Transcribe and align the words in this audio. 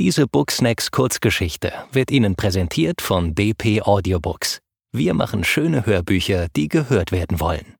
Diese 0.00 0.26
Booksnacks 0.26 0.90
Kurzgeschichte 0.90 1.74
wird 1.92 2.10
Ihnen 2.10 2.34
präsentiert 2.34 3.02
von 3.02 3.34
DP 3.34 3.82
Audiobooks. 3.82 4.62
Wir 4.92 5.12
machen 5.12 5.44
schöne 5.44 5.84
Hörbücher, 5.84 6.48
die 6.56 6.68
gehört 6.68 7.12
werden 7.12 7.38
wollen. 7.38 7.76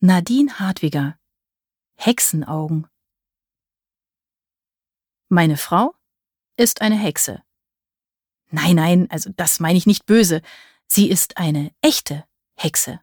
Nadine 0.00 0.52
Hartwiger 0.58 1.16
Hexenaugen 1.94 2.88
Meine 5.30 5.56
Frau 5.56 5.94
ist 6.58 6.82
eine 6.82 6.98
Hexe. 6.98 7.42
Nein, 8.50 8.76
nein, 8.76 9.06
also 9.08 9.30
das 9.34 9.60
meine 9.60 9.78
ich 9.78 9.86
nicht 9.86 10.04
böse. 10.04 10.42
Sie 10.86 11.08
ist 11.08 11.38
eine 11.38 11.70
echte 11.80 12.24
Hexe. 12.54 13.00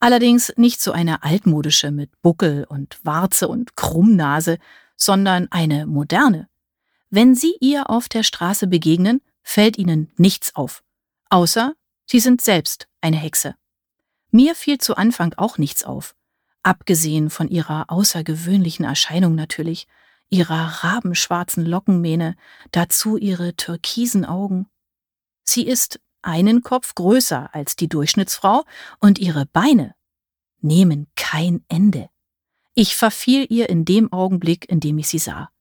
Allerdings 0.00 0.52
nicht 0.56 0.82
so 0.82 0.90
eine 0.90 1.22
altmodische 1.22 1.92
mit 1.92 2.10
Buckel 2.22 2.64
und 2.64 2.98
Warze 3.04 3.46
und 3.46 3.76
Krummnase, 3.76 4.58
sondern 4.96 5.46
eine 5.52 5.86
moderne. 5.86 6.48
Wenn 7.16 7.36
Sie 7.36 7.56
ihr 7.60 7.90
auf 7.90 8.08
der 8.08 8.24
Straße 8.24 8.66
begegnen, 8.66 9.22
fällt 9.44 9.78
Ihnen 9.78 10.10
nichts 10.16 10.56
auf, 10.56 10.82
außer 11.30 11.74
Sie 12.06 12.18
sind 12.18 12.40
selbst 12.40 12.88
eine 13.02 13.16
Hexe. 13.16 13.54
Mir 14.32 14.56
fiel 14.56 14.78
zu 14.78 14.96
Anfang 14.96 15.32
auch 15.36 15.56
nichts 15.56 15.84
auf, 15.84 16.16
abgesehen 16.64 17.30
von 17.30 17.46
ihrer 17.46 17.88
außergewöhnlichen 17.88 18.84
Erscheinung 18.84 19.36
natürlich, 19.36 19.86
ihrer 20.28 20.82
rabenschwarzen 20.82 21.64
Lockenmähne, 21.64 22.34
dazu 22.72 23.16
ihre 23.16 23.54
türkisen 23.54 24.24
Augen. 24.24 24.66
Sie 25.44 25.64
ist 25.64 26.00
einen 26.20 26.62
Kopf 26.62 26.96
größer 26.96 27.54
als 27.54 27.76
die 27.76 27.88
Durchschnittsfrau 27.88 28.64
und 28.98 29.20
ihre 29.20 29.46
Beine 29.46 29.94
nehmen 30.62 31.06
kein 31.14 31.64
Ende. 31.68 32.08
Ich 32.74 32.96
verfiel 32.96 33.46
ihr 33.48 33.68
in 33.68 33.84
dem 33.84 34.12
Augenblick, 34.12 34.68
in 34.68 34.80
dem 34.80 34.98
ich 34.98 35.06
sie 35.06 35.20
sah. 35.20 35.53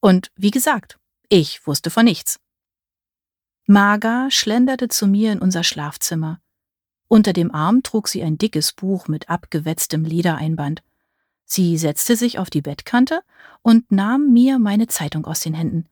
Und 0.00 0.30
wie 0.34 0.50
gesagt, 0.50 0.98
ich 1.28 1.66
wusste 1.66 1.90
von 1.90 2.04
nichts. 2.04 2.40
Marga 3.66 4.30
schlenderte 4.30 4.88
zu 4.88 5.06
mir 5.06 5.32
in 5.32 5.38
unser 5.38 5.62
Schlafzimmer. 5.62 6.40
Unter 7.06 7.32
dem 7.32 7.54
Arm 7.54 7.82
trug 7.82 8.08
sie 8.08 8.22
ein 8.22 8.38
dickes 8.38 8.72
Buch 8.72 9.08
mit 9.08 9.28
abgewetztem 9.28 10.04
Ledereinband. 10.04 10.82
Sie 11.44 11.76
setzte 11.76 12.16
sich 12.16 12.38
auf 12.38 12.50
die 12.50 12.62
Bettkante 12.62 13.22
und 13.62 13.90
nahm 13.92 14.32
mir 14.32 14.58
meine 14.58 14.86
Zeitung 14.86 15.24
aus 15.24 15.40
den 15.40 15.54
Händen. 15.54 15.88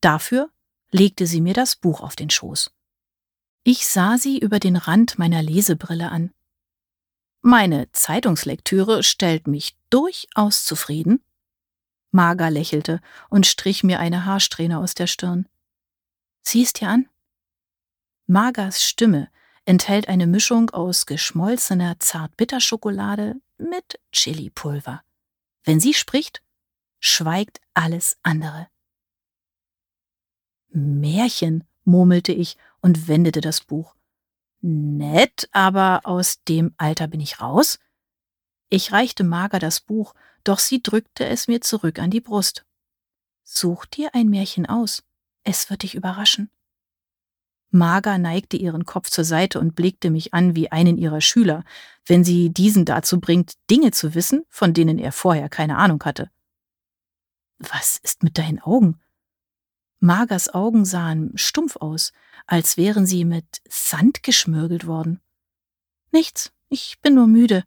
Dafür 0.00 0.50
legte 0.90 1.26
sie 1.26 1.40
mir 1.40 1.54
das 1.54 1.76
Buch 1.76 2.00
auf 2.00 2.16
den 2.16 2.30
Schoß. 2.30 2.70
Ich 3.64 3.86
sah 3.86 4.18
sie 4.18 4.38
über 4.38 4.58
den 4.58 4.76
Rand 4.76 5.18
meiner 5.18 5.42
Lesebrille 5.42 6.10
an. 6.10 6.32
Meine 7.42 7.90
Zeitungslektüre 7.92 9.02
stellt 9.02 9.46
mich 9.46 9.76
durchaus 9.90 10.64
zufrieden, 10.64 11.22
Marga 12.12 12.48
lächelte 12.48 13.00
und 13.30 13.46
strich 13.46 13.82
mir 13.82 13.98
eine 13.98 14.24
Haarsträhne 14.24 14.78
aus 14.78 14.94
der 14.94 15.06
Stirn. 15.06 15.48
Siehst 16.42 16.80
dir 16.80 16.88
an? 16.88 17.08
Margas 18.26 18.82
Stimme 18.82 19.30
enthält 19.64 20.08
eine 20.08 20.26
Mischung 20.26 20.70
aus 20.70 21.06
geschmolzener 21.06 21.98
Zartbitterschokolade 21.98 23.36
mit 23.58 23.98
Chilipulver. 24.12 25.02
Wenn 25.64 25.80
sie 25.80 25.94
spricht, 25.94 26.42
schweigt 27.00 27.60
alles 27.74 28.16
andere. 28.22 28.68
Märchen, 30.68 31.64
murmelte 31.84 32.32
ich 32.32 32.56
und 32.80 33.08
wendete 33.08 33.40
das 33.40 33.60
Buch. 33.60 33.94
Nett, 34.60 35.48
aber 35.52 36.02
aus 36.04 36.42
dem 36.44 36.74
Alter 36.76 37.08
bin 37.08 37.20
ich 37.20 37.40
raus. 37.40 37.78
Ich 38.68 38.92
reichte 38.92 39.24
Marga 39.24 39.58
das 39.58 39.80
Buch 39.80 40.14
doch 40.44 40.58
sie 40.58 40.82
drückte 40.82 41.26
es 41.26 41.48
mir 41.48 41.60
zurück 41.60 41.98
an 41.98 42.10
die 42.10 42.20
Brust. 42.20 42.64
Such 43.44 43.86
dir 43.86 44.14
ein 44.14 44.28
Märchen 44.28 44.66
aus, 44.66 45.02
es 45.44 45.70
wird 45.70 45.82
dich 45.82 45.94
überraschen. 45.94 46.50
Marga 47.70 48.18
neigte 48.18 48.56
ihren 48.56 48.84
Kopf 48.84 49.08
zur 49.08 49.24
Seite 49.24 49.58
und 49.58 49.74
blickte 49.74 50.10
mich 50.10 50.34
an 50.34 50.54
wie 50.54 50.70
einen 50.70 50.98
ihrer 50.98 51.22
Schüler, 51.22 51.64
wenn 52.06 52.22
sie 52.22 52.50
diesen 52.50 52.84
dazu 52.84 53.18
bringt, 53.18 53.54
Dinge 53.70 53.92
zu 53.92 54.14
wissen, 54.14 54.44
von 54.50 54.74
denen 54.74 54.98
er 54.98 55.10
vorher 55.10 55.48
keine 55.48 55.78
Ahnung 55.78 56.02
hatte. 56.04 56.30
Was 57.58 57.96
ist 58.02 58.22
mit 58.22 58.36
deinen 58.36 58.60
Augen? 58.60 59.00
Margas 60.00 60.52
Augen 60.52 60.84
sahen 60.84 61.32
stumpf 61.36 61.76
aus, 61.76 62.12
als 62.46 62.76
wären 62.76 63.06
sie 63.06 63.24
mit 63.24 63.62
Sand 63.68 64.22
geschmürgelt 64.22 64.86
worden. 64.86 65.20
Nichts, 66.10 66.52
ich 66.68 67.00
bin 67.00 67.14
nur 67.14 67.26
müde. 67.26 67.64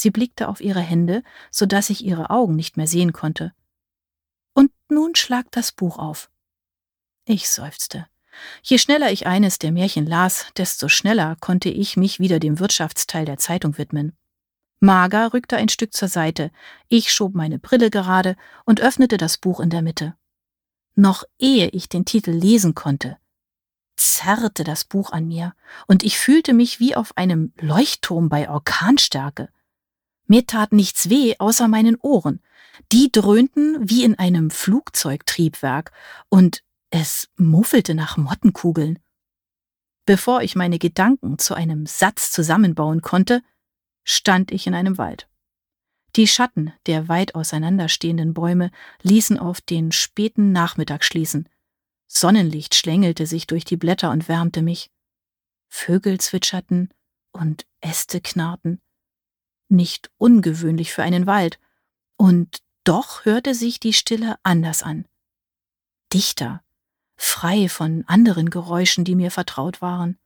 Sie 0.00 0.10
blickte 0.10 0.48
auf 0.48 0.62
ihre 0.62 0.80
Hände, 0.80 1.22
so 1.50 1.66
dass 1.66 1.90
ich 1.90 2.02
ihre 2.02 2.30
Augen 2.30 2.56
nicht 2.56 2.78
mehr 2.78 2.86
sehen 2.86 3.12
konnte. 3.12 3.52
Und 4.54 4.70
nun 4.88 5.14
schlag 5.14 5.50
das 5.50 5.72
Buch 5.72 5.98
auf. 5.98 6.30
Ich 7.26 7.50
seufzte. 7.50 8.06
Je 8.62 8.78
schneller 8.78 9.12
ich 9.12 9.26
eines 9.26 9.58
der 9.58 9.72
Märchen 9.72 10.06
las, 10.06 10.46
desto 10.56 10.88
schneller 10.88 11.36
konnte 11.40 11.68
ich 11.68 11.98
mich 11.98 12.18
wieder 12.18 12.38
dem 12.38 12.60
Wirtschaftsteil 12.60 13.26
der 13.26 13.36
Zeitung 13.36 13.76
widmen. 13.76 14.16
Marga 14.78 15.26
rückte 15.26 15.58
ein 15.58 15.68
Stück 15.68 15.92
zur 15.92 16.08
Seite, 16.08 16.50
ich 16.88 17.12
schob 17.12 17.34
meine 17.34 17.58
Brille 17.58 17.90
gerade 17.90 18.36
und 18.64 18.80
öffnete 18.80 19.18
das 19.18 19.36
Buch 19.36 19.60
in 19.60 19.68
der 19.68 19.82
Mitte. 19.82 20.16
Noch 20.94 21.24
ehe 21.38 21.68
ich 21.68 21.90
den 21.90 22.06
Titel 22.06 22.30
lesen 22.30 22.74
konnte, 22.74 23.18
zerrte 23.96 24.64
das 24.64 24.86
Buch 24.86 25.12
an 25.12 25.28
mir, 25.28 25.54
und 25.86 26.04
ich 26.04 26.18
fühlte 26.18 26.54
mich 26.54 26.80
wie 26.80 26.96
auf 26.96 27.18
einem 27.18 27.52
Leuchtturm 27.58 28.30
bei 28.30 28.48
Orkanstärke. 28.48 29.50
Mir 30.30 30.46
tat 30.46 30.72
nichts 30.72 31.10
weh 31.10 31.34
außer 31.40 31.66
meinen 31.66 31.96
Ohren. 31.96 32.40
Die 32.92 33.10
dröhnten 33.10 33.90
wie 33.90 34.04
in 34.04 34.16
einem 34.16 34.52
Flugzeugtriebwerk 34.52 35.90
und 36.28 36.62
es 36.90 37.28
muffelte 37.36 37.96
nach 37.96 38.16
Mottenkugeln. 38.16 39.00
Bevor 40.06 40.42
ich 40.42 40.54
meine 40.54 40.78
Gedanken 40.78 41.40
zu 41.40 41.54
einem 41.54 41.84
Satz 41.84 42.30
zusammenbauen 42.30 43.02
konnte, 43.02 43.42
stand 44.04 44.52
ich 44.52 44.68
in 44.68 44.74
einem 44.74 44.98
Wald. 44.98 45.28
Die 46.14 46.28
Schatten 46.28 46.72
der 46.86 47.08
weit 47.08 47.34
auseinanderstehenden 47.34 48.32
Bäume 48.32 48.70
ließen 49.02 49.36
auf 49.36 49.60
den 49.60 49.90
späten 49.90 50.52
Nachmittag 50.52 51.02
schließen. 51.02 51.48
Sonnenlicht 52.06 52.76
schlängelte 52.76 53.26
sich 53.26 53.48
durch 53.48 53.64
die 53.64 53.76
Blätter 53.76 54.12
und 54.12 54.28
wärmte 54.28 54.62
mich. 54.62 54.92
Vögel 55.66 56.20
zwitscherten 56.20 56.90
und 57.32 57.66
Äste 57.80 58.20
knarrten 58.20 58.80
nicht 59.70 60.10
ungewöhnlich 60.18 60.92
für 60.92 61.02
einen 61.02 61.26
Wald, 61.26 61.58
und 62.16 62.62
doch 62.84 63.24
hörte 63.24 63.54
sich 63.54 63.80
die 63.80 63.92
Stille 63.92 64.36
anders 64.42 64.82
an. 64.82 65.06
Dichter, 66.12 66.62
frei 67.16 67.68
von 67.68 68.04
anderen 68.06 68.50
Geräuschen, 68.50 69.04
die 69.04 69.14
mir 69.14 69.30
vertraut 69.30 69.80
waren. 69.80 70.18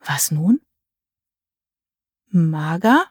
Was 0.00 0.30
nun? 0.30 0.60
Mager? 2.28 3.06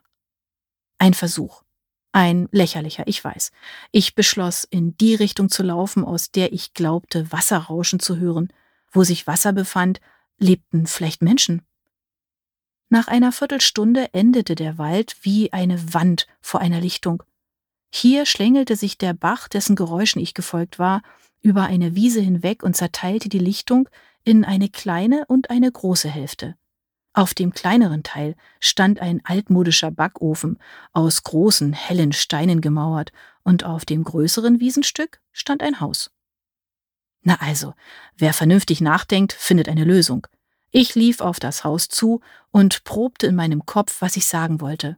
Ein 0.97 1.13
Versuch. 1.13 1.63
Ein 2.11 2.47
lächerlicher, 2.51 3.07
ich 3.07 3.21
weiß. 3.21 3.51
Ich 3.91 4.15
beschloss, 4.15 4.63
in 4.63 4.95
die 4.97 5.15
Richtung 5.15 5.49
zu 5.49 5.63
laufen, 5.63 6.05
aus 6.05 6.31
der 6.31 6.53
ich 6.53 6.73
glaubte, 6.73 7.31
Wasserrauschen 7.31 7.99
zu 7.99 8.17
hören. 8.17 8.53
Wo 8.91 9.03
sich 9.03 9.27
Wasser 9.27 9.51
befand, 9.51 9.99
lebten 10.37 10.87
vielleicht 10.87 11.21
Menschen. 11.21 11.65
Nach 12.89 13.07
einer 13.07 13.31
Viertelstunde 13.31 14.13
endete 14.13 14.55
der 14.55 14.77
Wald 14.77 15.17
wie 15.21 15.51
eine 15.51 15.93
Wand 15.93 16.27
vor 16.41 16.61
einer 16.61 16.81
Lichtung. 16.81 17.23
Hier 17.93 18.25
schlängelte 18.25 18.75
sich 18.75 18.97
der 18.97 19.13
Bach, 19.13 19.47
dessen 19.47 19.75
Geräuschen 19.75 20.21
ich 20.21 20.33
gefolgt 20.33 20.79
war, 20.79 21.01
über 21.41 21.63
eine 21.63 21.95
Wiese 21.95 22.21
hinweg 22.21 22.63
und 22.63 22.75
zerteilte 22.75 23.29
die 23.29 23.39
Lichtung 23.39 23.89
in 24.23 24.43
eine 24.43 24.69
kleine 24.69 25.25
und 25.27 25.49
eine 25.49 25.71
große 25.71 26.09
Hälfte. 26.09 26.55
Auf 27.13 27.33
dem 27.33 27.53
kleineren 27.53 28.03
Teil 28.03 28.35
stand 28.59 28.99
ein 28.99 29.21
altmodischer 29.23 29.89
Backofen, 29.89 30.59
aus 30.91 31.23
großen, 31.23 31.71
hellen 31.71 32.11
Steinen 32.11 32.59
gemauert, 32.59 33.13
und 33.43 33.63
auf 33.63 33.85
dem 33.85 34.03
größeren 34.03 34.59
Wiesenstück 34.59 35.21
stand 35.31 35.63
ein 35.63 35.79
Haus. 35.79 36.11
Na 37.21 37.35
also, 37.39 37.73
wer 38.17 38.33
vernünftig 38.33 38.81
nachdenkt, 38.81 39.31
findet 39.31 39.69
eine 39.69 39.85
Lösung. 39.85 40.27
Ich 40.71 40.95
lief 40.95 41.21
auf 41.21 41.39
das 41.39 41.63
Haus 41.63 41.87
zu 41.87 42.21
und 42.51 42.83
probte 42.83 43.27
in 43.27 43.35
meinem 43.35 43.65
Kopf, 43.65 44.01
was 44.01 44.17
ich 44.17 44.27
sagen 44.27 44.61
wollte. 44.61 44.97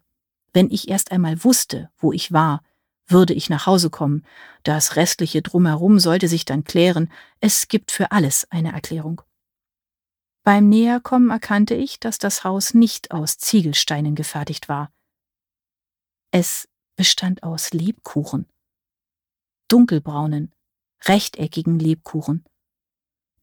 Wenn 0.53 0.71
ich 0.71 0.87
erst 0.87 1.11
einmal 1.11 1.43
wusste, 1.43 1.89
wo 1.97 2.11
ich 2.11 2.31
war, 2.31 2.63
würde 3.07 3.33
ich 3.33 3.49
nach 3.49 3.65
Hause 3.65 3.89
kommen. 3.89 4.25
Das 4.63 4.95
restliche 4.95 5.41
drumherum 5.41 5.99
sollte 5.99 6.27
sich 6.27 6.45
dann 6.45 6.63
klären. 6.63 7.11
Es 7.39 7.67
gibt 7.67 7.91
für 7.91 8.11
alles 8.11 8.49
eine 8.51 8.73
Erklärung. 8.73 9.21
Beim 10.43 10.69
Näherkommen 10.69 11.29
erkannte 11.29 11.75
ich, 11.75 11.99
dass 11.99 12.17
das 12.17 12.43
Haus 12.43 12.73
nicht 12.73 13.11
aus 13.11 13.37
Ziegelsteinen 13.37 14.15
gefertigt 14.15 14.69
war. 14.69 14.91
Es 16.31 16.67
bestand 16.95 17.43
aus 17.43 17.71
Lebkuchen. 17.71 18.47
Dunkelbraunen, 19.67 20.53
rechteckigen 21.05 21.79
Lebkuchen. 21.79 22.45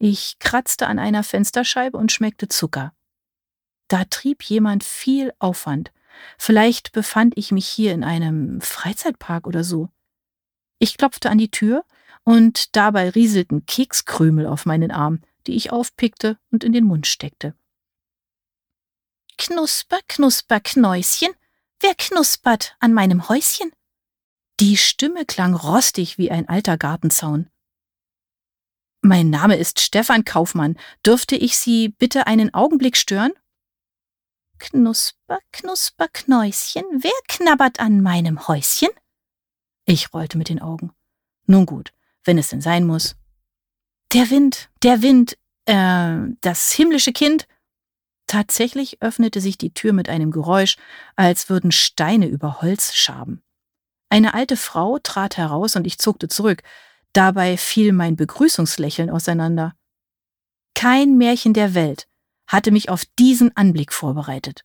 Ich 0.07 0.39
kratzte 0.39 0.87
an 0.87 0.99
einer 0.99 1.25
Fensterscheibe 1.25 1.97
und 1.97 2.13
schmeckte 2.13 2.47
Zucker. 2.47 2.93
Da 3.89 4.05
trieb 4.05 4.43
jemand 4.43 4.85
viel 4.85 5.33
Aufwand. 5.39 5.93
Vielleicht 6.37 6.93
befand 6.93 7.39
ich 7.39 7.53
mich 7.53 7.67
hier 7.67 7.95
in 7.95 8.05
einem 8.05 8.61
Freizeitpark 8.61 9.47
oder 9.47 9.65
so. 9.65 9.89
Ich 10.79 10.99
klopfte 10.99 11.31
an 11.31 11.39
die 11.39 11.51
Tür 11.51 11.87
und 12.23 12.77
dabei 12.77 13.09
rieselten 13.09 13.65
Kekskrümel 13.65 14.47
auf 14.47 14.67
meinen 14.67 14.91
Arm, 14.91 15.23
die 15.47 15.57
ich 15.57 15.73
aufpickte 15.73 16.39
und 16.51 16.65
in 16.65 16.75
den 16.75 16.85
Mund 16.85 17.07
steckte. 17.07 17.55
Knusper, 19.39 20.01
knusper, 20.07 20.61
Knäuschen, 20.61 21.33
wer 21.81 21.95
knuspert 21.95 22.77
an 22.79 22.93
meinem 22.93 23.31
Häuschen? 23.31 23.73
Die 24.61 24.77
Stimme 24.77 25.25
klang 25.25 25.55
rostig 25.55 26.19
wie 26.19 26.31
ein 26.31 26.47
alter 26.47 26.77
Gartenzaun. 26.77 27.49
Mein 29.07 29.29
Name 29.29 29.57
ist 29.57 29.81
Stefan 29.81 30.25
Kaufmann. 30.25 30.79
Dürfte 31.05 31.37
ich 31.37 31.59
Sie 31.59 31.91
bitte 31.91 32.27
einen 32.27 32.55
Augenblick 32.55 32.97
stören? 32.97 33.33
Knusper, 34.59 35.41
knusper, 35.53 36.09
Knäuschen, 36.09 36.85
wer 36.91 37.13
knabbert 37.29 37.81
an 37.81 38.01
meinem 38.01 38.49
Häuschen? 38.49 38.89
Ich 39.85 40.15
rollte 40.15 40.39
mit 40.39 40.49
den 40.49 40.59
Augen. 40.59 40.91
Nun 41.45 41.67
gut, 41.67 41.93
wenn 42.25 42.39
es 42.39 42.49
denn 42.49 42.63
sein 42.63 42.87
muss. 42.87 43.15
Der 44.15 44.31
Wind, 44.31 44.71
der 44.83 45.03
Wind, 45.03 45.37
äh, 45.67 46.35
das 46.41 46.73
himmlische 46.73 47.13
Kind. 47.13 47.47
Tatsächlich 48.27 49.03
öffnete 49.03 49.43
sich 49.43 49.59
die 49.59 49.75
Tür 49.75 49.93
mit 49.93 50.09
einem 50.09 50.31
Geräusch, 50.31 50.79
als 51.15 51.51
würden 51.51 51.73
Steine 51.73 52.27
über 52.27 52.63
Holz 52.63 52.95
schaben. 52.95 53.43
Eine 54.09 54.33
alte 54.33 54.57
Frau 54.57 54.99
trat 54.99 55.37
heraus 55.37 55.77
und 55.77 55.87
ich 55.87 55.99
zuckte 55.99 56.29
zurück. 56.29 56.63
Dabei 57.15 57.57
fiel 57.57 57.93
mein 57.93 58.17
Begrüßungslächeln 58.17 59.09
auseinander. 59.09 59.77
Kein 60.75 61.17
Märchen 61.17 61.55
der 61.55 61.73
Welt 61.75 62.09
hatte 62.49 62.73
mich 62.73 62.91
auf 62.91 63.05
diesen 63.19 63.57
Anblick 63.57 63.93
vorbereitet. 63.93 64.65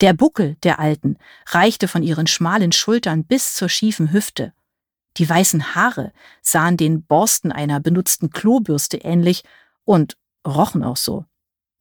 Der 0.00 0.12
Buckel 0.12 0.54
der 0.62 0.78
Alten 0.78 1.18
reichte 1.46 1.88
von 1.88 2.04
ihren 2.04 2.28
schmalen 2.28 2.70
Schultern 2.70 3.24
bis 3.24 3.54
zur 3.54 3.68
schiefen 3.68 4.12
Hüfte. 4.12 4.54
Die 5.16 5.28
weißen 5.28 5.74
Haare 5.74 6.12
sahen 6.42 6.76
den 6.76 7.04
Borsten 7.04 7.50
einer 7.50 7.80
benutzten 7.80 8.30
Klobürste 8.30 8.98
ähnlich 8.98 9.42
und 9.84 10.16
rochen 10.46 10.84
auch 10.84 10.96
so. 10.96 11.24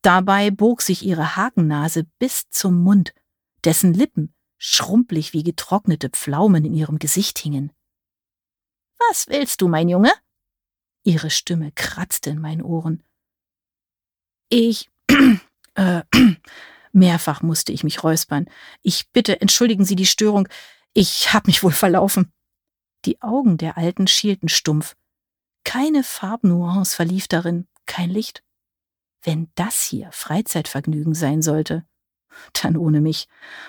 Dabei 0.01 0.49
bog 0.49 0.81
sich 0.81 1.05
ihre 1.05 1.35
Hakennase 1.35 2.05
bis 2.17 2.49
zum 2.49 2.81
Mund, 2.81 3.13
dessen 3.63 3.93
Lippen 3.93 4.33
schrumpelig 4.57 5.33
wie 5.33 5.43
getrocknete 5.43 6.09
Pflaumen 6.09 6.65
in 6.65 6.73
ihrem 6.73 6.97
Gesicht 6.97 7.37
hingen. 7.37 7.71
Was 9.09 9.27
willst 9.27 9.61
du, 9.61 9.67
mein 9.67 9.89
Junge? 9.89 10.11
Ihre 11.03 11.29
Stimme 11.29 11.71
kratzte 11.73 12.29
in 12.29 12.39
meinen 12.39 12.61
Ohren. 12.61 13.03
Ich. 14.49 14.89
äh, 15.75 16.03
mehrfach 16.91 17.41
musste 17.41 17.71
ich 17.71 17.83
mich 17.83 18.03
räuspern. 18.03 18.45
Ich 18.81 19.09
bitte, 19.11 19.41
entschuldigen 19.41 19.85
Sie 19.85 19.95
die 19.95 20.05
Störung. 20.05 20.47
Ich 20.93 21.33
hab 21.33 21.47
mich 21.47 21.63
wohl 21.63 21.71
verlaufen. 21.71 22.31
Die 23.05 23.21
Augen 23.21 23.57
der 23.57 23.77
Alten 23.77 24.07
schielten 24.07 24.47
stumpf. 24.47 24.95
Keine 25.65 26.03
Farbnuance 26.03 26.95
verlief 26.95 27.27
darin, 27.27 27.67
kein 27.85 28.09
Licht. 28.09 28.43
Wenn 29.23 29.49
das 29.55 29.81
hier 29.81 30.11
Freizeitvergnügen 30.11 31.13
sein 31.13 31.41
sollte, 31.41 31.85
dann 32.61 32.77
ohne 32.77 33.01
mich. 33.01 33.27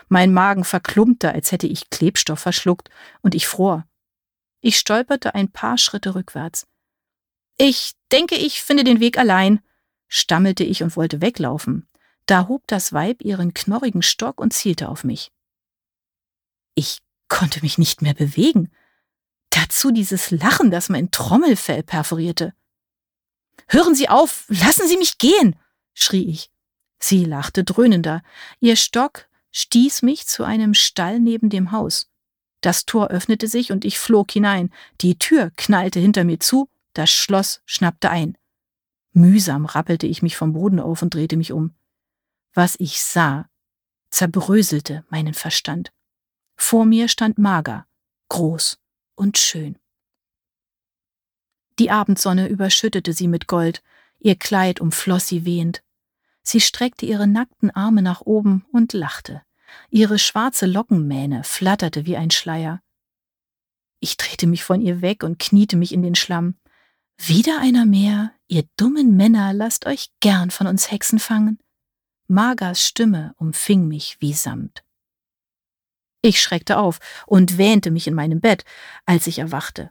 Mein 0.08 0.32
Magen 0.32 0.64
verklumpte, 0.64 1.32
als 1.32 1.52
hätte 1.52 1.66
ich 1.66 1.90
Klebstoff 1.90 2.40
verschluckt, 2.40 2.90
und 3.22 3.34
ich 3.34 3.46
fror. 3.46 3.86
Ich 4.64 4.78
stolperte 4.78 5.34
ein 5.34 5.52
paar 5.52 5.76
Schritte 5.76 6.14
rückwärts. 6.14 6.66
Ich 7.58 7.92
denke, 8.10 8.34
ich 8.34 8.62
finde 8.62 8.82
den 8.82 8.98
Weg 8.98 9.18
allein, 9.18 9.60
stammelte 10.08 10.64
ich 10.64 10.82
und 10.82 10.96
wollte 10.96 11.20
weglaufen. 11.20 11.86
Da 12.24 12.48
hob 12.48 12.66
das 12.66 12.94
Weib 12.94 13.20
ihren 13.20 13.52
knorrigen 13.52 14.00
Stock 14.00 14.40
und 14.40 14.54
zielte 14.54 14.88
auf 14.88 15.04
mich. 15.04 15.30
Ich 16.74 17.00
konnte 17.28 17.60
mich 17.60 17.76
nicht 17.76 18.00
mehr 18.00 18.14
bewegen. 18.14 18.72
Dazu 19.50 19.90
dieses 19.90 20.30
Lachen, 20.30 20.70
das 20.70 20.88
mein 20.88 21.10
Trommelfell 21.10 21.82
perforierte. 21.82 22.54
Hören 23.68 23.94
Sie 23.94 24.08
auf, 24.08 24.46
lassen 24.48 24.88
Sie 24.88 24.96
mich 24.96 25.18
gehen, 25.18 25.56
schrie 25.92 26.24
ich. 26.30 26.50
Sie 26.98 27.26
lachte 27.26 27.64
dröhnender. 27.64 28.22
Ihr 28.60 28.76
Stock 28.76 29.28
stieß 29.50 30.00
mich 30.00 30.26
zu 30.26 30.42
einem 30.42 30.72
Stall 30.72 31.20
neben 31.20 31.50
dem 31.50 31.70
Haus. 31.70 32.08
Das 32.64 32.86
Tor 32.86 33.08
öffnete 33.08 33.46
sich 33.46 33.72
und 33.72 33.84
ich 33.84 33.98
flog 33.98 34.30
hinein. 34.30 34.70
Die 35.02 35.18
Tür 35.18 35.50
knallte 35.54 36.00
hinter 36.00 36.24
mir 36.24 36.40
zu, 36.40 36.70
das 36.94 37.10
Schloss 37.10 37.60
schnappte 37.66 38.08
ein. 38.08 38.38
Mühsam 39.12 39.66
rappelte 39.66 40.06
ich 40.06 40.22
mich 40.22 40.38
vom 40.38 40.54
Boden 40.54 40.80
auf 40.80 41.02
und 41.02 41.12
drehte 41.12 41.36
mich 41.36 41.52
um. 41.52 41.74
Was 42.54 42.76
ich 42.80 43.02
sah, 43.02 43.50
zerbröselte 44.08 45.04
meinen 45.10 45.34
Verstand. 45.34 45.92
Vor 46.56 46.86
mir 46.86 47.08
stand 47.08 47.36
Mager, 47.36 47.86
groß 48.30 48.78
und 49.14 49.36
schön. 49.36 49.76
Die 51.78 51.90
Abendsonne 51.90 52.48
überschüttete 52.48 53.12
sie 53.12 53.28
mit 53.28 53.46
Gold, 53.46 53.82
ihr 54.20 54.36
Kleid 54.36 54.80
umfloss 54.80 55.26
sie 55.26 55.44
wehend. 55.44 55.82
Sie 56.42 56.62
streckte 56.62 57.04
ihre 57.04 57.26
nackten 57.26 57.70
Arme 57.70 58.00
nach 58.00 58.22
oben 58.22 58.64
und 58.72 58.94
lachte. 58.94 59.42
Ihre 59.90 60.18
schwarze 60.18 60.66
Lockenmähne 60.66 61.44
flatterte 61.44 62.06
wie 62.06 62.16
ein 62.16 62.30
Schleier. 62.30 62.80
Ich 64.00 64.16
drehte 64.16 64.46
mich 64.46 64.64
von 64.64 64.80
ihr 64.80 65.00
weg 65.00 65.22
und 65.22 65.38
kniete 65.38 65.76
mich 65.76 65.92
in 65.92 66.02
den 66.02 66.14
Schlamm. 66.14 66.56
Wieder 67.16 67.60
einer 67.60 67.86
mehr, 67.86 68.32
ihr 68.48 68.64
dummen 68.76 69.16
Männer, 69.16 69.52
lasst 69.52 69.86
euch 69.86 70.10
gern 70.20 70.50
von 70.50 70.66
uns 70.66 70.90
Hexen 70.90 71.18
fangen. 71.18 71.58
Magers 72.26 72.86
Stimme 72.86 73.34
umfing 73.36 73.86
mich 73.86 74.16
wie 74.20 74.32
Samt. 74.32 74.84
Ich 76.22 76.40
schreckte 76.40 76.78
auf 76.78 77.00
und 77.26 77.58
wähnte 77.58 77.90
mich 77.90 78.06
in 78.06 78.14
meinem 78.14 78.40
Bett, 78.40 78.64
als 79.04 79.26
ich 79.26 79.38
erwachte. 79.38 79.90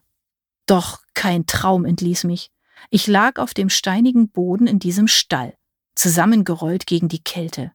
Doch 0.65 1.01
kein 1.13 1.45
Traum 1.45 1.85
entließ 1.85 2.23
mich. 2.23 2.51
Ich 2.89 3.07
lag 3.07 3.39
auf 3.39 3.53
dem 3.53 3.69
steinigen 3.69 4.29
Boden 4.29 4.67
in 4.67 4.79
diesem 4.79 5.07
Stall, 5.07 5.55
zusammengerollt 5.95 6.87
gegen 6.87 7.07
die 7.07 7.23
Kälte. 7.23 7.71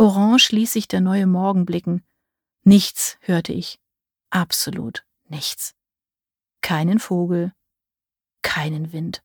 Orange 0.00 0.52
ließ 0.52 0.72
sich 0.72 0.88
der 0.88 1.02
neue 1.02 1.26
Morgen 1.26 1.66
blicken. 1.66 2.02
Nichts 2.64 3.18
hörte 3.20 3.52
ich. 3.52 3.78
Absolut 4.30 5.04
nichts. 5.28 5.74
Keinen 6.62 6.98
Vogel, 6.98 7.52
keinen 8.40 8.94
Wind. 8.94 9.22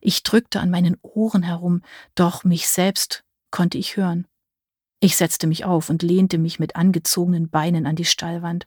Ich 0.00 0.24
drückte 0.24 0.58
an 0.58 0.70
meinen 0.70 0.96
Ohren 1.02 1.44
herum, 1.44 1.82
doch 2.16 2.42
mich 2.42 2.68
selbst 2.68 3.22
konnte 3.52 3.78
ich 3.78 3.96
hören. 3.96 4.26
Ich 4.98 5.16
setzte 5.16 5.46
mich 5.46 5.64
auf 5.64 5.90
und 5.90 6.02
lehnte 6.02 6.38
mich 6.38 6.58
mit 6.58 6.74
angezogenen 6.74 7.48
Beinen 7.48 7.86
an 7.86 7.94
die 7.94 8.04
Stallwand. 8.04 8.66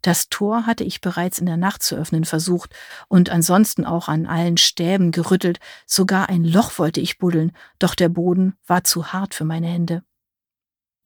Das 0.00 0.30
Tor 0.30 0.64
hatte 0.64 0.84
ich 0.84 1.02
bereits 1.02 1.38
in 1.38 1.44
der 1.44 1.58
Nacht 1.58 1.82
zu 1.82 1.96
öffnen 1.96 2.24
versucht 2.24 2.74
und 3.08 3.28
ansonsten 3.28 3.84
auch 3.84 4.08
an 4.08 4.24
allen 4.24 4.56
Stäben 4.56 5.12
gerüttelt, 5.12 5.60
sogar 5.86 6.30
ein 6.30 6.44
Loch 6.44 6.78
wollte 6.78 7.02
ich 7.02 7.18
buddeln, 7.18 7.52
doch 7.78 7.94
der 7.94 8.08
Boden 8.08 8.56
war 8.66 8.84
zu 8.84 9.12
hart 9.12 9.34
für 9.34 9.44
meine 9.44 9.66
Hände. 9.66 10.02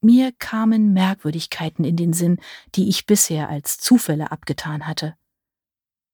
Mir 0.01 0.33
kamen 0.33 0.93
Merkwürdigkeiten 0.93 1.85
in 1.85 1.97
den 1.97 2.13
Sinn, 2.13 2.39
die 2.75 2.89
ich 2.89 3.07
bisher 3.07 3.49
als 3.49 3.79
Zufälle 3.79 4.31
abgetan 4.31 4.87
hatte. 4.87 5.17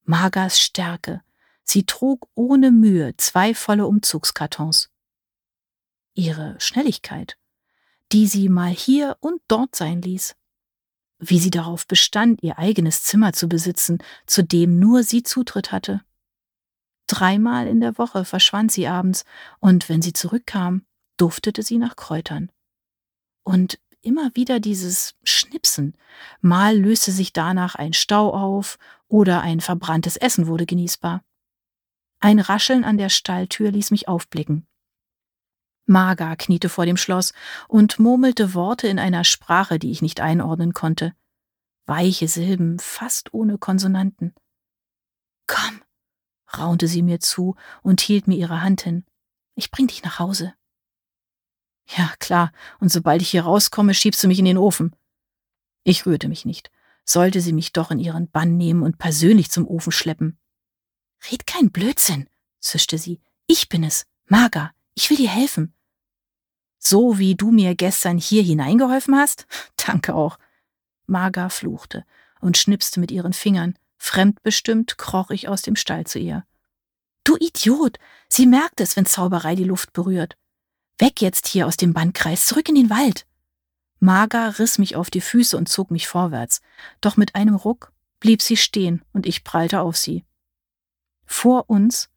Magas 0.04 0.58
Stärke, 0.58 1.22
sie 1.64 1.84
trug 1.84 2.28
ohne 2.34 2.70
Mühe 2.70 3.16
zwei 3.16 3.54
volle 3.54 3.86
Umzugskartons. 3.86 4.90
Ihre 6.14 6.56
Schnelligkeit, 6.60 7.36
die 8.12 8.26
sie 8.26 8.48
mal 8.48 8.70
hier 8.70 9.16
und 9.20 9.42
dort 9.48 9.74
sein 9.74 10.00
ließ. 10.00 10.34
Wie 11.18 11.38
sie 11.38 11.50
darauf 11.50 11.86
bestand, 11.86 12.42
ihr 12.42 12.58
eigenes 12.58 13.02
Zimmer 13.04 13.32
zu 13.32 13.48
besitzen, 13.48 13.98
zu 14.26 14.42
dem 14.42 14.78
nur 14.78 15.02
sie 15.02 15.22
Zutritt 15.22 15.72
hatte. 15.72 16.02
Dreimal 17.06 17.66
in 17.66 17.80
der 17.80 17.98
Woche 17.98 18.24
verschwand 18.24 18.72
sie 18.72 18.88
abends, 18.88 19.24
und 19.60 19.88
wenn 19.88 20.02
sie 20.02 20.12
zurückkam, 20.12 20.86
duftete 21.16 21.62
sie 21.62 21.78
nach 21.78 21.96
Kräutern. 21.96 22.50
Und 23.44 23.78
immer 24.02 24.30
wieder 24.34 24.60
dieses 24.60 25.14
Schnipsen. 25.22 25.96
Mal 26.40 26.76
löste 26.76 27.12
sich 27.12 27.32
danach 27.32 27.74
ein 27.74 27.92
Stau 27.92 28.32
auf 28.32 28.78
oder 29.08 29.40
ein 29.40 29.60
verbranntes 29.60 30.16
Essen 30.16 30.46
wurde 30.46 30.66
genießbar. 30.66 31.22
Ein 32.20 32.38
Rascheln 32.38 32.84
an 32.84 32.98
der 32.98 33.08
Stalltür 33.08 33.70
ließ 33.70 33.90
mich 33.90 34.08
aufblicken. 34.08 34.66
Marga 35.86 36.36
kniete 36.36 36.70
vor 36.70 36.86
dem 36.86 36.96
Schloss 36.96 37.34
und 37.68 37.98
murmelte 37.98 38.54
Worte 38.54 38.88
in 38.88 38.98
einer 38.98 39.24
Sprache, 39.24 39.78
die 39.78 39.90
ich 39.90 40.00
nicht 40.00 40.20
einordnen 40.20 40.72
konnte. 40.72 41.14
Weiche 41.86 42.28
Silben, 42.28 42.78
fast 42.78 43.34
ohne 43.34 43.58
Konsonanten. 43.58 44.34
Komm, 45.46 45.82
raunte 46.56 46.88
sie 46.88 47.02
mir 47.02 47.20
zu 47.20 47.56
und 47.82 48.00
hielt 48.00 48.26
mir 48.26 48.38
ihre 48.38 48.62
Hand 48.62 48.80
hin. 48.80 49.04
Ich 49.54 49.70
bring 49.70 49.86
dich 49.86 50.02
nach 50.02 50.18
Hause. 50.18 50.54
Ja, 51.86 52.12
klar, 52.18 52.52
und 52.80 52.90
sobald 52.90 53.22
ich 53.22 53.30
hier 53.30 53.44
rauskomme, 53.44 53.94
schiebst 53.94 54.22
du 54.22 54.28
mich 54.28 54.38
in 54.38 54.44
den 54.46 54.58
Ofen. 54.58 54.96
Ich 55.82 56.06
rührte 56.06 56.28
mich 56.28 56.44
nicht. 56.44 56.70
Sollte 57.04 57.40
sie 57.42 57.52
mich 57.52 57.72
doch 57.72 57.90
in 57.90 57.98
ihren 57.98 58.30
Bann 58.30 58.56
nehmen 58.56 58.82
und 58.82 58.98
persönlich 58.98 59.50
zum 59.50 59.66
Ofen 59.66 59.92
schleppen. 59.92 60.38
Red 61.30 61.46
kein 61.46 61.70
Blödsinn, 61.70 62.28
zischte 62.60 62.96
sie. 62.96 63.20
Ich 63.46 63.68
bin 63.68 63.84
es, 63.84 64.06
Marga. 64.26 64.72
Ich 64.94 65.10
will 65.10 65.18
dir 65.18 65.28
helfen. 65.28 65.74
So 66.78 67.18
wie 67.18 67.34
du 67.34 67.50
mir 67.50 67.74
gestern 67.74 68.16
hier 68.16 68.42
hineingeholfen 68.42 69.16
hast? 69.16 69.46
Danke 69.76 70.14
auch. 70.14 70.38
Marga 71.06 71.50
fluchte 71.50 72.04
und 72.40 72.56
schnipste 72.56 73.00
mit 73.00 73.10
ihren 73.10 73.32
Fingern, 73.32 73.76
Fremdbestimmt 73.96 74.98
kroch 74.98 75.30
ich 75.30 75.48
aus 75.48 75.62
dem 75.62 75.76
Stall 75.76 76.04
zu 76.04 76.18
ihr. 76.18 76.44
Du 77.24 77.36
Idiot! 77.38 77.98
Sie 78.28 78.46
merkt 78.46 78.82
es, 78.82 78.96
wenn 78.96 79.06
Zauberei 79.06 79.54
die 79.54 79.64
Luft 79.64 79.94
berührt. 79.94 80.36
Weg 80.98 81.20
jetzt 81.20 81.48
hier 81.48 81.66
aus 81.66 81.76
dem 81.76 81.92
Bandkreis, 81.92 82.46
zurück 82.46 82.68
in 82.68 82.76
den 82.76 82.90
Wald. 82.90 83.26
Marga 83.98 84.48
riss 84.48 84.78
mich 84.78 84.96
auf 84.96 85.10
die 85.10 85.20
Füße 85.20 85.56
und 85.56 85.68
zog 85.68 85.90
mich 85.90 86.06
vorwärts, 86.06 86.60
doch 87.00 87.16
mit 87.16 87.34
einem 87.34 87.54
Ruck 87.54 87.92
blieb 88.20 88.42
sie 88.42 88.56
stehen 88.56 89.02
und 89.12 89.26
ich 89.26 89.44
prallte 89.44 89.80
auf 89.80 89.96
sie. 89.96 90.24
Vor 91.26 91.68
uns 91.68 92.10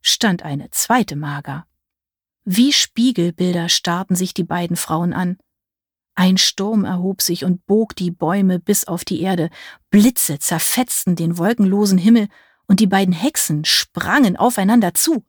stand 0.00 0.42
eine 0.42 0.70
zweite 0.70 1.16
Marga. 1.16 1.66
Wie 2.44 2.72
Spiegelbilder 2.72 3.68
starrten 3.68 4.16
sich 4.16 4.34
die 4.34 4.44
beiden 4.44 4.76
Frauen 4.76 5.12
an. 5.12 5.38
Ein 6.14 6.38
Sturm 6.38 6.84
erhob 6.84 7.22
sich 7.22 7.44
und 7.44 7.64
bog 7.66 7.96
die 7.96 8.10
Bäume 8.10 8.58
bis 8.58 8.86
auf 8.86 9.04
die 9.04 9.20
Erde, 9.22 9.50
Blitze 9.90 10.38
zerfetzten 10.38 11.16
den 11.16 11.38
wolkenlosen 11.38 11.98
Himmel, 11.98 12.28
und 12.66 12.78
die 12.78 12.86
beiden 12.86 13.12
Hexen 13.12 13.64
sprangen 13.64 14.36
aufeinander 14.36 14.94
zu. 14.94 15.24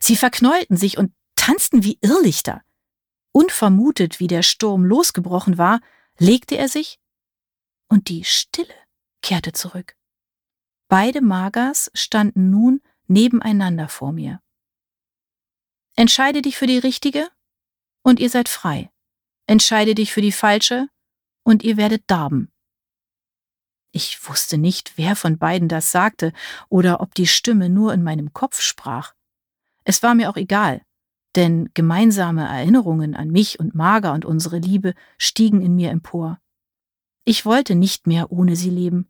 Sie 0.00 0.16
verknäulten 0.16 0.76
sich 0.76 0.96
und 0.96 1.12
tanzten 1.48 1.82
wie 1.82 1.98
Irrlichter. 2.02 2.62
Unvermutet, 3.32 4.20
wie 4.20 4.26
der 4.26 4.42
Sturm 4.42 4.84
losgebrochen 4.84 5.56
war, 5.56 5.80
legte 6.18 6.58
er 6.58 6.68
sich, 6.68 7.00
und 7.88 8.10
die 8.10 8.24
Stille 8.24 8.74
kehrte 9.22 9.52
zurück. 9.52 9.96
Beide 10.88 11.22
Magas 11.22 11.90
standen 11.94 12.50
nun 12.50 12.82
nebeneinander 13.06 13.88
vor 13.88 14.12
mir. 14.12 14.42
Entscheide 15.96 16.42
dich 16.42 16.58
für 16.58 16.66
die 16.66 16.76
richtige, 16.76 17.30
und 18.02 18.20
ihr 18.20 18.28
seid 18.28 18.50
frei. 18.50 18.90
Entscheide 19.46 19.94
dich 19.94 20.12
für 20.12 20.20
die 20.20 20.32
falsche, 20.32 20.88
und 21.44 21.62
ihr 21.62 21.78
werdet 21.78 22.02
darben. 22.08 22.52
Ich 23.90 24.28
wusste 24.28 24.58
nicht, 24.58 24.98
wer 24.98 25.16
von 25.16 25.38
beiden 25.38 25.68
das 25.68 25.92
sagte 25.92 26.34
oder 26.68 27.00
ob 27.00 27.14
die 27.14 27.26
Stimme 27.26 27.70
nur 27.70 27.94
in 27.94 28.02
meinem 28.02 28.34
Kopf 28.34 28.60
sprach. 28.60 29.14
Es 29.84 30.02
war 30.02 30.14
mir 30.14 30.28
auch 30.28 30.36
egal, 30.36 30.82
denn 31.38 31.70
gemeinsame 31.72 32.48
Erinnerungen 32.48 33.14
an 33.14 33.30
mich 33.30 33.60
und 33.60 33.72
Marga 33.72 34.12
und 34.12 34.24
unsere 34.24 34.58
Liebe 34.58 34.94
stiegen 35.18 35.62
in 35.62 35.76
mir 35.76 35.90
empor. 35.90 36.40
Ich 37.24 37.46
wollte 37.46 37.76
nicht 37.76 38.08
mehr 38.08 38.32
ohne 38.32 38.56
sie 38.56 38.70
leben. 38.70 39.08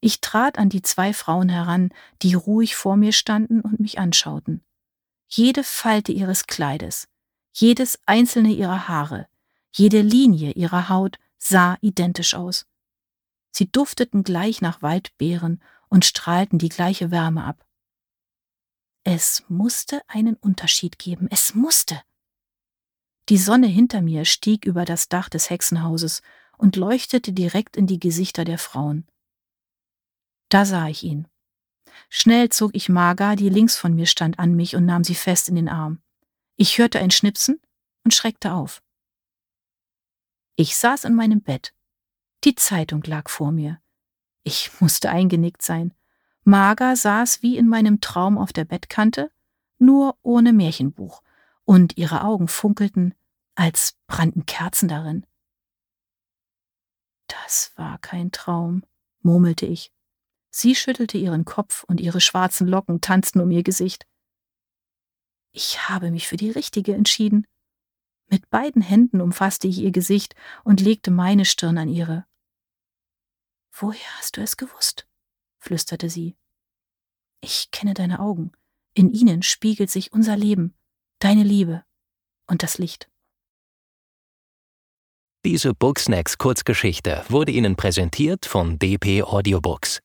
Ich 0.00 0.20
trat 0.20 0.56
an 0.56 0.68
die 0.68 0.82
zwei 0.82 1.12
Frauen 1.12 1.48
heran, 1.48 1.90
die 2.22 2.34
ruhig 2.34 2.76
vor 2.76 2.94
mir 2.96 3.10
standen 3.10 3.62
und 3.62 3.80
mich 3.80 3.98
anschauten. 3.98 4.62
Jede 5.26 5.64
Falte 5.64 6.12
ihres 6.12 6.46
Kleides, 6.46 7.08
jedes 7.52 7.98
einzelne 8.06 8.52
ihrer 8.52 8.86
Haare, 8.86 9.26
jede 9.72 10.02
Linie 10.02 10.52
ihrer 10.52 10.88
Haut 10.88 11.18
sah 11.36 11.78
identisch 11.80 12.34
aus. 12.34 12.66
Sie 13.50 13.72
dufteten 13.72 14.22
gleich 14.22 14.60
nach 14.60 14.82
Waldbeeren 14.82 15.60
und 15.88 16.04
strahlten 16.04 16.60
die 16.60 16.68
gleiche 16.68 17.10
Wärme 17.10 17.42
ab. 17.42 17.66
Es 19.04 19.44
musste 19.48 20.02
einen 20.08 20.34
Unterschied 20.36 20.98
geben, 20.98 21.28
es 21.30 21.54
musste. 21.54 22.02
Die 23.28 23.36
Sonne 23.36 23.66
hinter 23.66 24.00
mir 24.00 24.24
stieg 24.24 24.64
über 24.64 24.86
das 24.86 25.08
Dach 25.08 25.28
des 25.28 25.50
Hexenhauses 25.50 26.22
und 26.56 26.76
leuchtete 26.76 27.32
direkt 27.32 27.76
in 27.76 27.86
die 27.86 28.00
Gesichter 28.00 28.44
der 28.44 28.58
Frauen. 28.58 29.06
Da 30.48 30.64
sah 30.64 30.88
ich 30.88 31.02
ihn. 31.02 31.28
Schnell 32.08 32.48
zog 32.48 32.74
ich 32.74 32.88
Marga, 32.88 33.36
die 33.36 33.50
links 33.50 33.76
von 33.76 33.94
mir 33.94 34.06
stand, 34.06 34.38
an 34.38 34.54
mich 34.54 34.74
und 34.74 34.86
nahm 34.86 35.04
sie 35.04 35.14
fest 35.14 35.48
in 35.48 35.56
den 35.56 35.68
Arm. 35.68 36.02
Ich 36.56 36.78
hörte 36.78 36.98
ein 36.98 37.10
Schnipsen 37.10 37.60
und 38.04 38.14
schreckte 38.14 38.52
auf. 38.52 38.82
Ich 40.56 40.76
saß 40.76 41.04
in 41.04 41.14
meinem 41.14 41.42
Bett. 41.42 41.74
Die 42.44 42.54
Zeitung 42.54 43.02
lag 43.02 43.28
vor 43.28 43.52
mir. 43.52 43.80
Ich 44.44 44.80
musste 44.80 45.10
eingenickt 45.10 45.62
sein. 45.62 45.94
Marga 46.44 46.94
saß 46.94 47.42
wie 47.42 47.56
in 47.56 47.68
meinem 47.68 48.00
Traum 48.00 48.36
auf 48.36 48.52
der 48.52 48.64
Bettkante, 48.64 49.30
nur 49.78 50.18
ohne 50.22 50.52
Märchenbuch, 50.52 51.22
und 51.64 51.96
ihre 51.96 52.22
Augen 52.22 52.48
funkelten, 52.48 53.14
als 53.54 53.96
brannten 54.06 54.44
Kerzen 54.44 54.88
darin. 54.88 55.26
Das 57.26 57.72
war 57.76 57.98
kein 57.98 58.30
Traum, 58.30 58.84
murmelte 59.20 59.64
ich. 59.64 59.90
Sie 60.50 60.74
schüttelte 60.74 61.18
ihren 61.18 61.44
Kopf 61.44 61.84
und 61.84 62.00
ihre 62.00 62.20
schwarzen 62.20 62.68
Locken 62.68 63.00
tanzten 63.00 63.40
um 63.40 63.50
ihr 63.50 63.62
Gesicht. 63.62 64.06
Ich 65.52 65.88
habe 65.88 66.10
mich 66.10 66.28
für 66.28 66.36
die 66.36 66.50
richtige 66.50 66.94
entschieden. 66.94 67.46
Mit 68.26 68.50
beiden 68.50 68.82
Händen 68.82 69.20
umfasste 69.20 69.66
ich 69.66 69.78
ihr 69.78 69.92
Gesicht 69.92 70.34
und 70.62 70.80
legte 70.80 71.10
meine 71.10 71.44
Stirn 71.44 71.78
an 71.78 71.88
ihre. 71.88 72.26
Woher 73.72 74.18
hast 74.18 74.36
du 74.36 74.42
es 74.42 74.56
gewusst? 74.56 75.08
Flüsterte 75.64 76.08
sie. 76.10 76.36
Ich 77.40 77.70
kenne 77.72 77.94
deine 77.94 78.20
Augen. 78.20 78.52
In 78.94 79.12
ihnen 79.12 79.42
spiegelt 79.42 79.90
sich 79.90 80.12
unser 80.12 80.36
Leben, 80.36 80.74
deine 81.18 81.42
Liebe 81.42 81.84
und 82.46 82.62
das 82.62 82.78
Licht. 82.78 83.10
Diese 85.44 85.74
Booksnacks 85.74 86.38
Kurzgeschichte 86.38 87.22
wurde 87.28 87.52
Ihnen 87.52 87.76
präsentiert 87.76 88.46
von 88.46 88.78
DP 88.78 89.22
Audiobooks. 89.22 90.00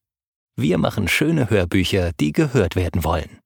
Wir 0.57 0.77
machen 0.77 1.07
schöne 1.07 1.49
Hörbücher, 1.49 2.11
die 2.19 2.33
gehört 2.33 2.75
werden 2.75 3.05
wollen. 3.05 3.39